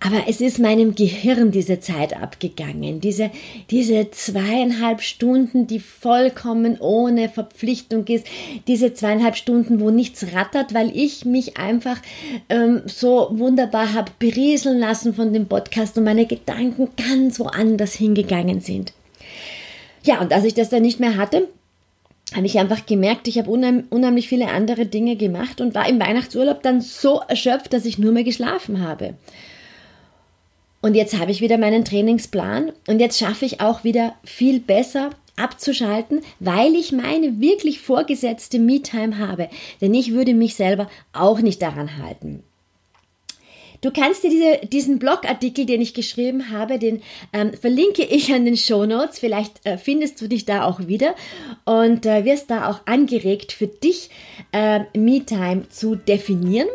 Aber 0.00 0.24
es 0.28 0.42
ist 0.42 0.58
meinem 0.58 0.94
Gehirn 0.94 1.50
diese 1.50 1.80
Zeit 1.80 2.14
abgegangen. 2.14 3.00
Diese, 3.00 3.30
diese 3.70 4.10
zweieinhalb 4.10 5.00
Stunden, 5.00 5.66
die 5.66 5.80
vollkommen 5.80 6.78
ohne 6.78 7.30
Verpflichtung 7.30 8.06
ist. 8.08 8.26
Diese 8.66 8.92
zweieinhalb 8.92 9.34
Stunden, 9.34 9.80
wo 9.80 9.90
nichts 9.90 10.34
rattert, 10.34 10.74
weil 10.74 10.94
ich 10.94 11.24
mich 11.24 11.56
einfach 11.56 11.96
ähm, 12.50 12.82
so 12.84 13.28
wunderbar 13.30 13.94
habe 13.94 14.12
berieseln 14.18 14.78
lassen 14.78 15.14
von 15.14 15.32
dem 15.32 15.46
Podcast 15.46 15.96
und 15.96 16.04
meine 16.04 16.26
Gedanken 16.26 16.88
ganz 16.98 17.40
woanders 17.40 17.94
hingegangen 17.94 18.60
sind. 18.60 18.92
Ja, 20.02 20.20
und 20.20 20.34
als 20.34 20.44
ich 20.44 20.52
das 20.52 20.68
dann 20.68 20.82
nicht 20.82 21.00
mehr 21.00 21.16
hatte, 21.16 21.48
habe 22.34 22.46
ich 22.46 22.58
einfach 22.58 22.86
gemerkt, 22.86 23.28
ich 23.28 23.38
habe 23.38 23.50
unheim, 23.50 23.84
unheimlich 23.90 24.28
viele 24.28 24.48
andere 24.48 24.86
Dinge 24.86 25.16
gemacht 25.16 25.60
und 25.60 25.74
war 25.74 25.88
im 25.88 26.00
Weihnachtsurlaub 26.00 26.62
dann 26.62 26.80
so 26.80 27.20
erschöpft, 27.28 27.72
dass 27.72 27.84
ich 27.84 27.98
nur 27.98 28.12
mehr 28.12 28.24
geschlafen 28.24 28.80
habe. 28.80 29.14
Und 30.82 30.94
jetzt 30.94 31.18
habe 31.18 31.30
ich 31.30 31.40
wieder 31.40 31.56
meinen 31.56 31.84
Trainingsplan 31.84 32.72
und 32.86 33.00
jetzt 33.00 33.18
schaffe 33.18 33.46
ich 33.46 33.60
auch 33.60 33.84
wieder 33.84 34.14
viel 34.24 34.60
besser 34.60 35.10
abzuschalten, 35.36 36.20
weil 36.40 36.74
ich 36.74 36.92
meine 36.92 37.40
wirklich 37.40 37.80
vorgesetzte 37.80 38.58
Me-Time 38.58 39.18
habe. 39.18 39.48
Denn 39.80 39.94
ich 39.94 40.12
würde 40.12 40.34
mich 40.34 40.54
selber 40.54 40.88
auch 41.12 41.40
nicht 41.40 41.62
daran 41.62 41.96
halten. 41.96 42.42
Du 43.84 43.90
kannst 43.90 44.24
dir 44.24 44.30
diese, 44.30 44.66
diesen 44.66 44.98
Blogartikel, 44.98 45.66
den 45.66 45.82
ich 45.82 45.92
geschrieben 45.92 46.50
habe, 46.50 46.78
den 46.78 47.02
ähm, 47.34 47.52
verlinke 47.52 48.02
ich 48.02 48.32
an 48.32 48.46
den 48.46 48.56
Show 48.56 48.86
Notes. 48.86 49.18
Vielleicht 49.18 49.60
äh, 49.66 49.76
findest 49.76 50.22
du 50.22 50.26
dich 50.26 50.46
da 50.46 50.64
auch 50.64 50.86
wieder 50.86 51.14
und 51.66 52.06
äh, 52.06 52.24
wirst 52.24 52.50
da 52.50 52.70
auch 52.70 52.86
angeregt 52.86 53.52
für 53.52 53.66
dich 53.66 54.08
äh, 54.52 54.80
Me-Time 54.96 55.68
zu 55.68 55.96
definieren. 55.96 56.68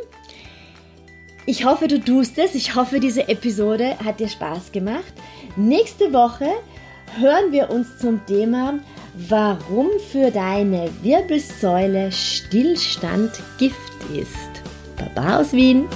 Ich 1.47 1.65
hoffe, 1.65 1.87
du 1.87 1.99
tust 1.99 2.37
es. 2.37 2.53
Ich 2.53 2.75
hoffe, 2.75 2.99
diese 2.99 3.27
Episode 3.27 3.97
hat 4.05 4.19
dir 4.19 4.29
Spaß 4.29 4.71
gemacht. 4.71 5.13
Nächste 5.55 6.13
Woche 6.13 6.51
hören 7.17 7.51
wir 7.51 7.71
uns 7.71 7.97
zum 7.97 8.23
Thema, 8.27 8.77
warum 9.15 9.87
für 10.11 10.29
deine 10.29 10.91
Wirbelsäule 11.01 12.11
Stillstand 12.11 13.31
Gift 13.57 13.79
ist. 14.13 14.61
Baba 14.95 15.39
aus 15.39 15.53
Wien. 15.53 15.87